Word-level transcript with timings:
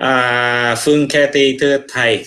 à, 0.00 0.74
Phương 0.78 1.08
Kathy 1.08 1.56
thưa 1.60 1.78
thầy. 1.88 2.24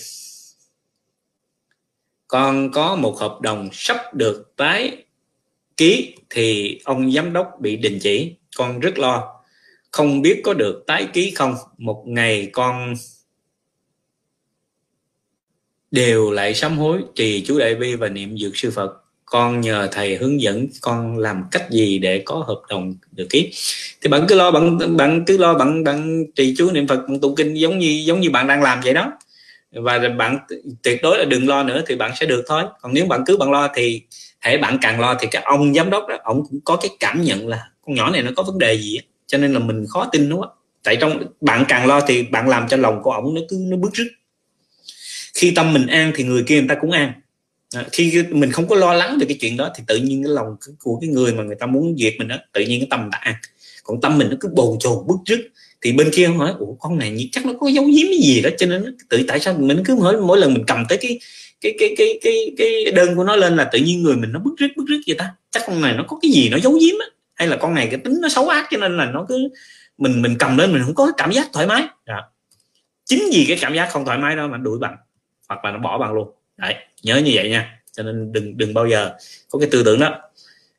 Con 2.28 2.70
có 2.72 2.96
một 2.96 3.16
hợp 3.18 3.38
đồng 3.40 3.68
sắp 3.72 4.14
được 4.14 4.52
tái 4.56 5.04
ký 5.76 6.14
thì 6.30 6.80
ông 6.84 7.12
giám 7.12 7.32
đốc 7.32 7.48
bị 7.60 7.76
đình 7.76 7.98
chỉ. 8.02 8.36
Con 8.56 8.80
rất 8.80 8.98
lo. 8.98 9.44
Không 9.90 10.22
biết 10.22 10.40
có 10.44 10.54
được 10.54 10.84
tái 10.86 11.08
ký 11.12 11.30
không? 11.30 11.54
Một 11.78 12.04
ngày 12.06 12.50
con 12.52 12.94
đều 15.90 16.30
lại 16.30 16.54
sám 16.54 16.78
hối 16.78 17.02
trì 17.14 17.44
chú 17.46 17.58
đại 17.58 17.74
bi 17.74 17.94
và 17.94 18.08
niệm 18.08 18.38
dược 18.38 18.56
sư 18.56 18.70
phật 18.70 19.03
con 19.26 19.60
nhờ 19.60 19.88
thầy 19.92 20.16
hướng 20.16 20.40
dẫn 20.40 20.66
con 20.80 21.18
làm 21.18 21.44
cách 21.50 21.70
gì 21.70 21.98
để 21.98 22.22
có 22.24 22.34
hợp 22.34 22.62
đồng 22.68 22.94
được 23.12 23.26
ký 23.30 23.52
thì 24.02 24.08
bạn 24.08 24.24
cứ 24.28 24.34
lo, 24.34 24.50
bạn 24.50 24.96
bạn 24.96 25.24
cứ 25.26 25.38
lo, 25.38 25.54
bạn 25.54 25.84
bạn 25.84 26.24
trì 26.34 26.54
chú 26.58 26.70
niệm 26.70 26.86
phật, 26.88 26.96
bạn 27.08 27.20
tụng 27.20 27.34
kinh 27.34 27.54
giống 27.54 27.78
như 27.78 28.02
giống 28.06 28.20
như 28.20 28.30
bạn 28.30 28.46
đang 28.46 28.62
làm 28.62 28.80
vậy 28.84 28.94
đó. 28.94 29.12
Và 29.72 29.98
bạn 29.98 30.38
tuyệt 30.82 31.00
đối 31.02 31.18
là 31.18 31.24
đừng 31.24 31.48
lo 31.48 31.62
nữa 31.62 31.82
thì 31.86 31.96
bạn 31.96 32.12
sẽ 32.20 32.26
được 32.26 32.44
thôi. 32.48 32.62
Còn 32.82 32.94
nếu 32.94 33.06
bạn 33.06 33.22
cứ 33.26 33.36
bạn 33.36 33.50
lo 33.50 33.68
thì 33.74 34.02
hãy 34.38 34.58
bạn 34.58 34.78
càng 34.82 35.00
lo 35.00 35.14
thì 35.20 35.26
cái 35.30 35.42
ông 35.42 35.74
giám 35.74 35.90
đốc 35.90 36.08
đó, 36.08 36.16
ông 36.24 36.42
cũng 36.50 36.60
có 36.64 36.76
cái 36.76 36.90
cảm 37.00 37.22
nhận 37.22 37.48
là 37.48 37.68
con 37.86 37.94
nhỏ 37.94 38.10
này 38.10 38.22
nó 38.22 38.30
có 38.36 38.42
vấn 38.42 38.58
đề 38.58 38.78
gì 38.78 38.98
đó. 38.98 39.02
cho 39.26 39.38
nên 39.38 39.52
là 39.52 39.58
mình 39.58 39.86
khó 39.88 40.08
tin 40.12 40.28
đúng 40.28 40.40
không 40.40 40.50
tại 40.82 40.96
trong 41.00 41.22
bạn 41.40 41.64
càng 41.68 41.86
lo 41.86 42.00
thì 42.00 42.22
bạn 42.22 42.48
làm 42.48 42.68
cho 42.68 42.76
lòng 42.76 43.02
của 43.02 43.10
ông 43.10 43.34
nó 43.34 43.40
cứ, 43.48 43.56
nó 43.60 43.76
bứt 43.76 43.94
rứt. 43.94 44.06
Khi 45.34 45.52
tâm 45.56 45.72
mình 45.72 45.86
an 45.86 46.12
thì 46.14 46.24
người 46.24 46.44
kia 46.46 46.58
người 46.58 46.68
ta 46.68 46.74
cũng 46.80 46.90
an 46.90 47.12
à, 47.74 47.84
khi 47.92 48.22
mình 48.30 48.52
không 48.52 48.68
có 48.68 48.76
lo 48.76 48.92
lắng 48.92 49.18
về 49.20 49.26
cái 49.26 49.36
chuyện 49.40 49.56
đó 49.56 49.70
thì 49.76 49.84
tự 49.86 49.96
nhiên 49.96 50.22
cái 50.22 50.32
lòng 50.32 50.56
của 50.82 50.98
cái 51.00 51.10
người 51.10 51.34
mà 51.34 51.42
người 51.42 51.56
ta 51.60 51.66
muốn 51.66 51.96
diệt 51.98 52.14
mình 52.18 52.28
đó 52.28 52.36
tự 52.52 52.60
nhiên 52.60 52.80
cái 52.80 52.86
tâm 52.90 53.10
tạng 53.12 53.34
còn 53.84 54.00
tâm 54.00 54.18
mình 54.18 54.28
nó 54.30 54.36
cứ 54.40 54.48
bồn 54.48 54.78
chồn 54.80 55.06
bức 55.06 55.16
rứt. 55.26 55.40
Thì 55.82 55.92
bên 55.92 56.10
kia 56.12 56.26
hỏi 56.26 56.52
ủa 56.58 56.74
con 56.74 56.98
này 56.98 57.28
chắc 57.32 57.46
nó 57.46 57.52
có 57.60 57.68
giấu 57.68 57.84
giếm 57.84 58.06
cái 58.10 58.18
gì 58.22 58.42
đó 58.42 58.50
cho 58.58 58.66
nên 58.66 58.96
tự 59.08 59.24
tại 59.28 59.40
sao 59.40 59.54
mình 59.58 59.82
cứ 59.84 59.94
mỗi 59.94 60.20
mỗi 60.20 60.38
lần 60.38 60.54
mình 60.54 60.64
cầm 60.66 60.84
tới 60.88 60.98
cái 60.98 61.18
cái 61.60 61.74
cái 61.78 61.94
cái 61.98 62.18
cái 62.22 62.52
cái 62.58 62.92
đơn 62.94 63.16
của 63.16 63.24
nó 63.24 63.36
lên 63.36 63.56
là 63.56 63.64
tự 63.72 63.78
nhiên 63.78 64.02
người 64.02 64.16
mình 64.16 64.32
nó 64.32 64.38
bức 64.38 64.54
rứt 64.58 64.68
bức 64.76 64.84
rứt 64.88 65.00
vậy 65.06 65.16
ta? 65.18 65.34
Chắc 65.50 65.62
con 65.66 65.80
này 65.80 65.94
nó 65.96 66.04
có 66.08 66.18
cái 66.22 66.30
gì 66.30 66.48
nó 66.48 66.58
giấu 66.58 66.72
giếm 66.72 66.94
á? 67.00 67.06
Hay 67.34 67.48
là 67.48 67.56
con 67.56 67.74
này 67.74 67.88
cái 67.90 67.98
tính 67.98 68.18
nó 68.22 68.28
xấu 68.28 68.48
ác 68.48 68.66
cho 68.70 68.78
nên 68.78 68.96
là 68.96 69.06
nó 69.06 69.26
cứ 69.28 69.48
mình 69.98 70.22
mình 70.22 70.36
cầm 70.38 70.58
lên 70.58 70.72
mình 70.72 70.82
không 70.84 70.94
có 70.94 71.12
cảm 71.16 71.32
giác 71.32 71.48
thoải 71.52 71.66
mái? 71.66 71.84
Đó. 72.06 72.20
chính 73.04 73.22
vì 73.32 73.44
cái 73.48 73.58
cảm 73.60 73.74
giác 73.74 73.88
không 73.90 74.04
thoải 74.04 74.18
mái 74.18 74.36
đó 74.36 74.46
mà 74.46 74.56
đuổi 74.56 74.78
bằng 74.78 74.96
hoặc 75.48 75.64
là 75.64 75.70
nó 75.70 75.78
bỏ 75.78 75.98
bằng 75.98 76.12
luôn 76.12 76.28
đấy 76.56 76.74
nhớ 77.02 77.16
như 77.16 77.32
vậy 77.34 77.50
nha. 77.50 77.80
Cho 77.92 78.02
nên 78.02 78.32
đừng 78.32 78.58
đừng 78.58 78.74
bao 78.74 78.86
giờ 78.86 79.12
có 79.50 79.58
cái 79.58 79.68
tư 79.72 79.82
tưởng 79.84 80.00
đó. 80.00 80.20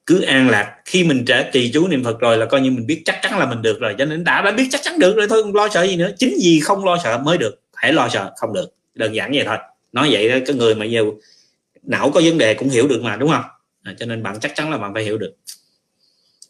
Cứ 0.05 0.21
an 0.21 0.49
lạc 0.49 0.75
khi 0.85 1.03
mình 1.03 1.25
trả 1.25 1.41
trì 1.53 1.71
chú 1.73 1.87
niệm 1.87 2.03
phật 2.03 2.19
rồi 2.19 2.37
là 2.37 2.45
coi 2.45 2.61
như 2.61 2.71
mình 2.71 2.87
biết 2.87 3.01
chắc 3.05 3.19
chắn 3.21 3.39
là 3.39 3.45
mình 3.45 3.61
được 3.61 3.79
rồi. 3.79 3.95
Cho 3.97 4.05
nên 4.05 4.23
đã 4.23 4.41
đã 4.41 4.51
biết 4.51 4.67
chắc 4.71 4.81
chắn 4.83 4.99
được 4.99 5.15
rồi 5.15 5.27
thôi 5.29 5.43
không 5.43 5.55
lo 5.55 5.69
sợ 5.69 5.83
gì 5.83 5.95
nữa. 5.95 6.11
Chính 6.17 6.35
vì 6.43 6.59
không 6.59 6.85
lo 6.85 6.97
sợ 7.03 7.17
mới 7.17 7.37
được. 7.37 7.61
Hãy 7.73 7.93
lo 7.93 8.09
sợ 8.09 8.33
không 8.37 8.53
được. 8.53 8.73
Đơn 8.95 9.15
giản 9.15 9.31
vậy 9.35 9.43
thôi. 9.45 9.57
Nói 9.91 10.09
vậy 10.11 10.29
đó 10.29 10.35
cái 10.45 10.55
người 10.55 10.75
mà 10.75 10.85
nhiều 10.85 11.19
não 11.83 12.11
có 12.11 12.21
vấn 12.23 12.37
đề 12.37 12.53
cũng 12.53 12.69
hiểu 12.69 12.87
được 12.87 13.01
mà 13.03 13.15
đúng 13.15 13.29
không? 13.29 13.43
À, 13.83 13.93
cho 13.99 14.05
nên 14.05 14.23
bạn 14.23 14.39
chắc 14.39 14.55
chắn 14.55 14.71
là 14.71 14.77
bạn 14.77 14.93
phải 14.93 15.03
hiểu 15.03 15.17
được. 15.17 15.33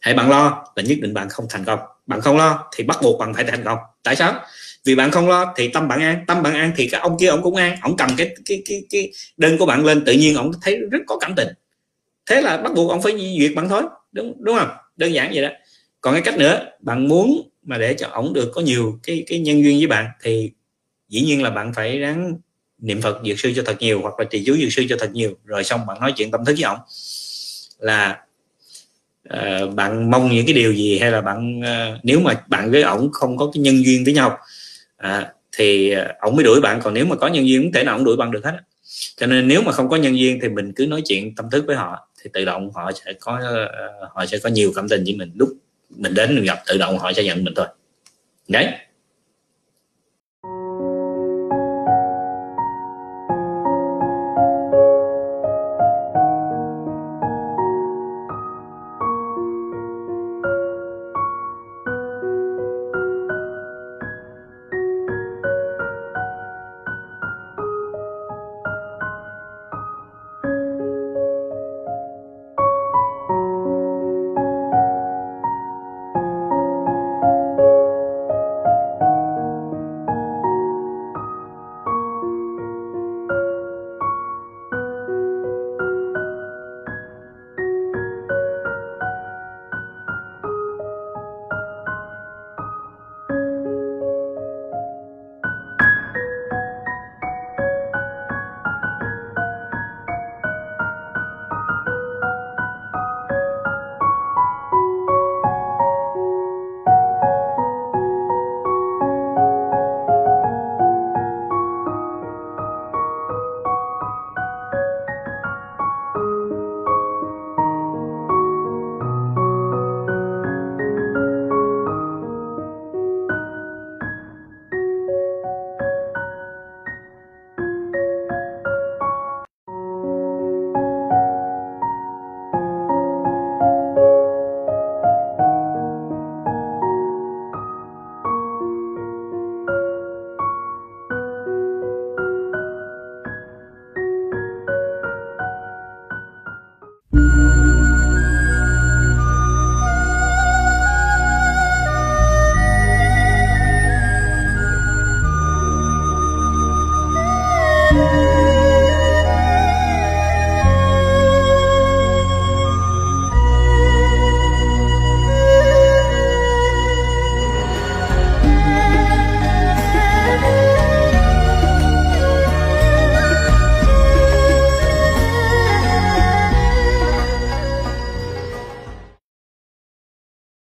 Hãy 0.02 0.14
bạn 0.14 0.30
lo 0.30 0.66
là 0.76 0.84
nhất 0.84 0.98
định 1.02 1.14
bạn 1.14 1.30
không 1.30 1.46
thành 1.50 1.66
công. 1.66 1.80
Bạn 2.08 2.22
không 2.22 2.38
lo 2.38 2.70
thì 2.76 2.84
bắt 2.84 2.98
buộc 3.02 3.20
bạn 3.20 3.34
phải 3.34 3.44
thành 3.44 3.64
công. 3.64 3.78
Tại 4.04 4.16
sao? 4.16 4.42
Vì 4.86 4.96
bạn 4.96 5.12
không 5.12 5.30
lo 5.30 5.54
thì 5.58 5.68
tâm 5.68 5.88
bạn 5.88 6.02
an 6.02 6.24
tâm 6.28 6.44
bạn 6.44 6.54
an 6.54 6.72
thì 6.76 6.88
cái 6.88 7.02
ông 7.02 7.18
kia 7.20 7.28
ông 7.28 7.44
cũng 7.44 7.56
an. 7.56 7.78
Ông 7.82 7.98
cầm 7.98 8.10
cái 8.18 8.36
cái 8.46 8.62
cái 8.66 8.84
cái 8.90 9.12
đơn 9.38 9.58
của 9.58 9.66
bạn 9.66 9.86
lên 9.86 10.06
tự 10.06 10.14
nhiên 10.14 10.36
ông 10.36 10.52
thấy 10.62 10.78
rất 10.92 11.00
có 11.08 11.18
cảm 11.18 11.34
tình. 11.36 11.48
Thế 12.30 12.42
là 12.42 12.58
bắt 12.58 12.74
buộc 12.76 12.92
ông 12.92 13.02
phải 13.02 13.38
duyệt 13.40 13.52
bạn 13.56 13.70
thôi 13.70 13.82
đúng 14.12 14.34
đúng 14.40 14.58
không? 14.58 14.70
Đơn 14.98 15.14
giản 15.14 15.32
vậy 15.34 15.42
đó. 15.42 15.50
Còn 16.02 16.14
cái 16.14 16.22
cách 16.22 16.38
nữa 16.38 16.66
bạn 16.80 17.08
muốn 17.08 17.50
mà 17.64 17.78
để 17.78 17.94
cho 17.94 18.08
ổng 18.08 18.34
được 18.34 18.52
có 18.54 18.62
nhiều 18.62 19.00
cái 19.04 19.24
cái 19.28 19.40
nhân 19.40 19.64
duyên 19.64 19.78
với 19.78 19.88
bạn 19.88 20.06
thì 20.24 20.52
dĩ 21.10 21.22
nhiên 21.22 21.44
là 21.44 21.50
bạn 21.50 21.74
phải 21.74 22.00
ráng 22.00 22.34
niệm 22.78 23.02
phật 23.02 23.18
dược 23.26 23.40
sư 23.40 23.54
cho 23.56 23.64
thật 23.66 23.76
nhiều 23.80 24.02
hoặc 24.02 24.20
là 24.20 24.26
trì 24.26 24.44
chú 24.46 24.56
dược 24.58 24.72
sư 24.72 24.86
cho 24.90 24.96
thật 25.00 25.12
nhiều. 25.14 25.38
Rồi 25.46 25.64
xong 25.64 25.86
bạn 25.86 26.00
nói 26.00 26.14
chuyện 26.16 26.32
tâm 26.32 26.46
thức 26.46 26.56
với 26.58 26.64
ổng 26.64 26.80
là 27.80 28.18
uh, 29.34 29.74
bạn 29.74 30.12
mong 30.12 30.32
những 30.32 30.46
cái 30.46 30.54
điều 30.54 30.74
gì 30.74 31.00
hay 31.00 31.12
là 31.12 31.22
bạn 31.22 31.60
uh, 31.60 32.00
nếu 32.04 32.20
mà 32.20 32.34
bạn 32.48 32.72
với 32.72 32.82
ổng 32.82 33.12
không 33.12 33.38
có 33.38 33.52
cái 33.54 33.62
nhân 33.62 33.86
duyên 33.86 34.04
với 34.04 34.14
nhau 34.14 34.38
à 34.98 35.34
thì 35.58 35.92
à, 35.92 36.16
ổng 36.20 36.36
mới 36.36 36.46
đuổi 36.46 36.62
bạn, 36.62 36.80
còn 36.84 36.94
nếu 36.94 37.06
mà 37.06 37.16
có 37.16 37.28
nhân 37.28 37.48
duyên 37.48 37.62
không 37.62 37.72
thể 37.72 37.84
nào 37.84 37.96
ổng 37.96 38.04
đuổi 38.04 38.18
bạn 38.18 38.32
được 38.32 38.46
hết 38.46 38.60
cho 39.18 39.28
nên 39.28 39.48
nếu 39.48 39.62
mà 39.62 39.72
không 39.72 39.90
có 39.90 39.96
nhân 39.96 40.18
duyên 40.18 40.40
thì 40.42 40.50
mình 40.50 40.74
cứ 40.76 40.88
nói 40.88 41.02
chuyện 41.06 41.36
tâm 41.36 41.50
thức 41.50 41.64
với 41.68 41.76
họ, 41.76 42.08
thì 42.24 42.30
tự 42.34 42.46
động 42.46 42.72
họ 42.74 42.92
sẽ 42.92 43.14
có 43.20 43.40
à, 43.44 43.88
họ 44.14 44.26
sẽ 44.26 44.38
có 44.38 44.50
nhiều 44.50 44.72
cảm 44.76 44.90
tình 44.90 45.04
với 45.04 45.16
mình. 45.16 45.32
Lúc 45.36 45.50
mình 45.90 46.14
đến 46.14 46.36
mình 46.36 46.44
gặp, 46.44 46.60
tự 46.68 46.78
động 46.78 46.98
họ 46.98 47.14
sẽ 47.14 47.24
nhận 47.24 47.44
mình 47.44 47.54
thôi. 47.56 47.68
Đấy. 48.48 48.68